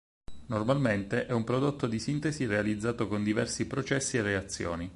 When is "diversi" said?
3.21-3.67